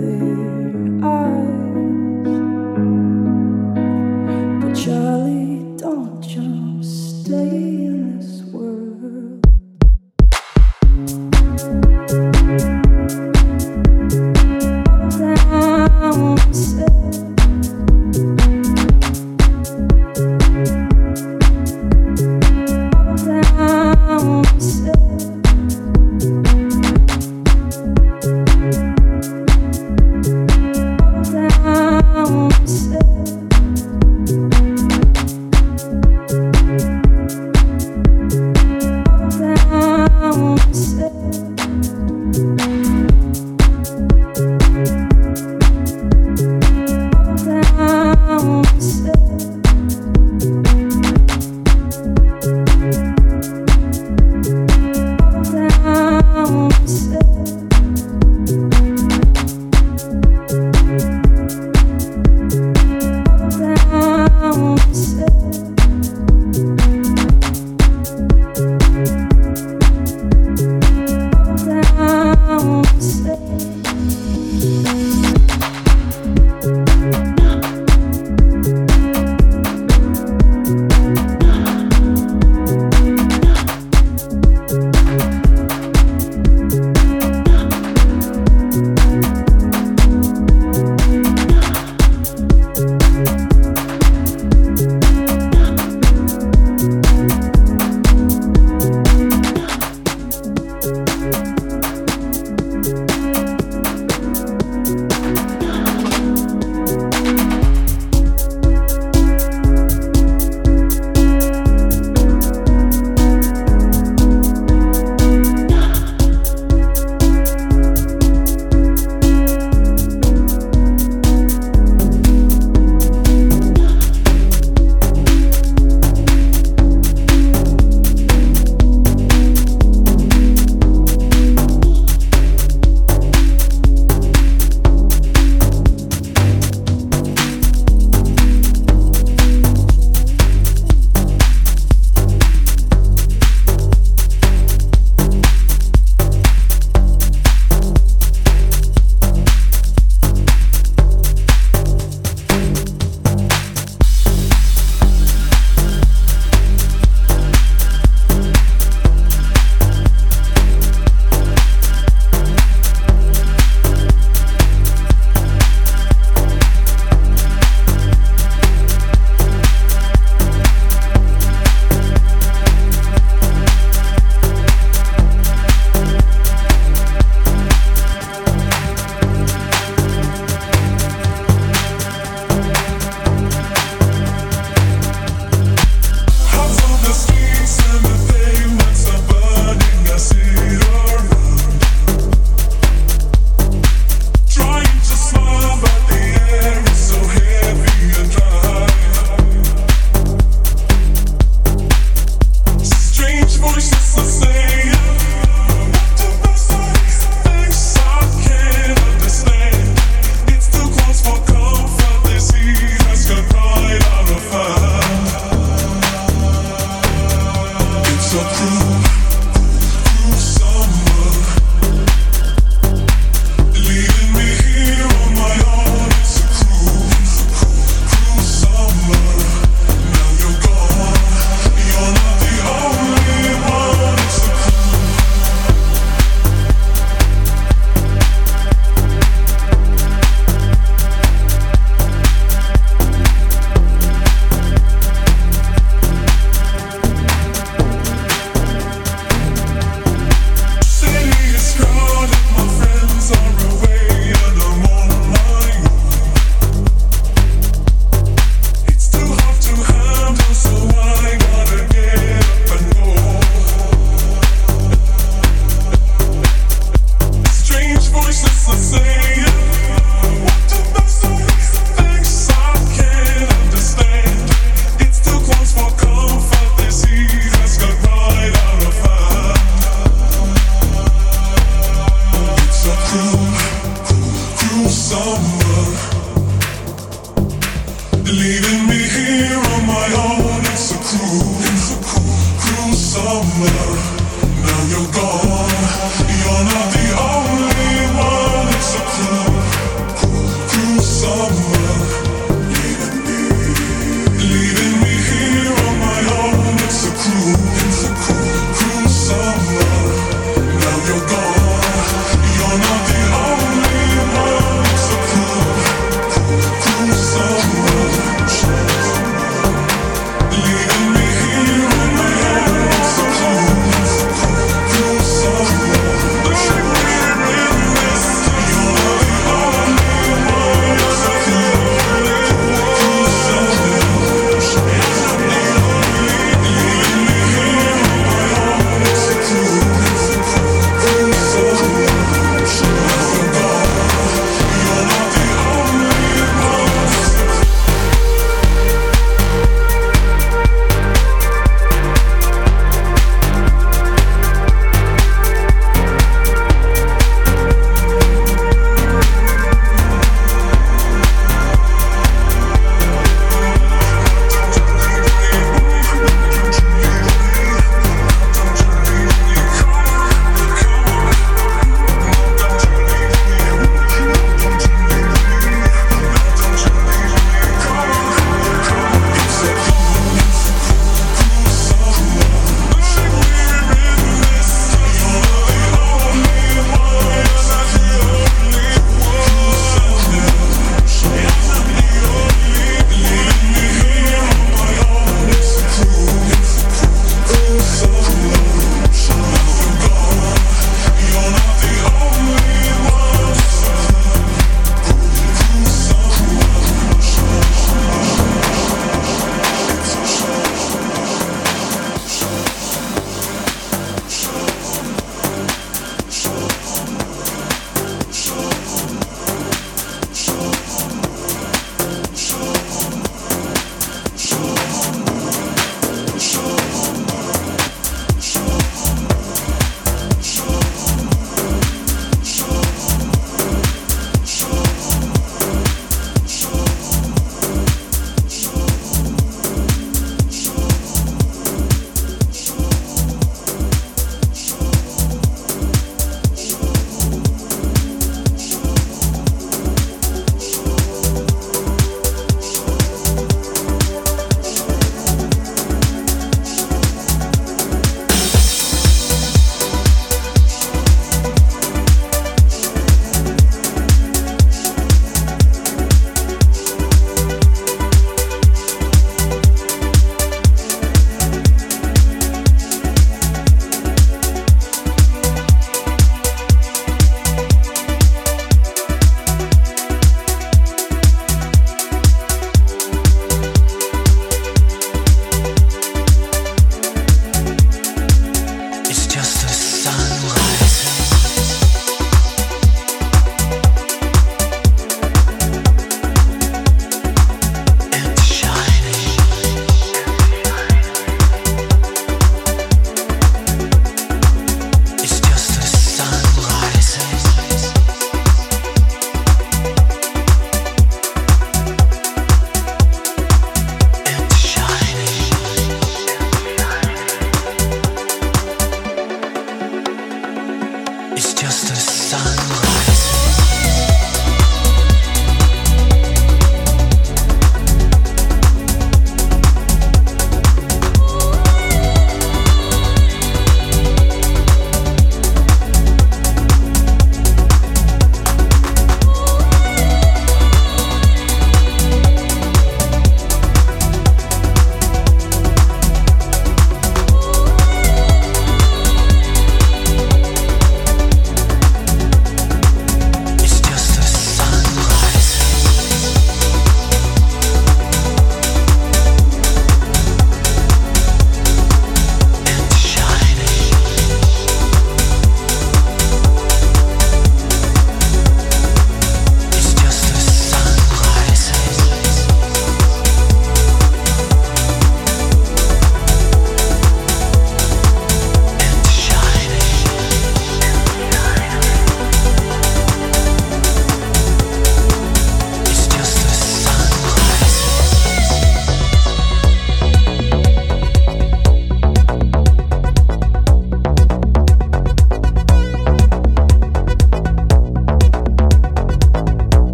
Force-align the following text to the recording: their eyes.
their 0.00 1.04
eyes. 1.04 1.55